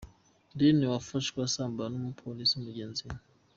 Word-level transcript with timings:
Riley 0.57 0.91
wafashwe 0.93 1.37
asambana 1.47 1.93
n’umupolisi 1.97 2.55
mugenzi 2.65 3.01
we. 3.09 3.15